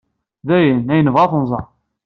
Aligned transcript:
D 0.47 0.49
ayen 0.57 0.91
ay 0.93 1.01
nebɣa 1.03 1.23
ad 1.25 1.31
t-nẓer. 1.31 1.65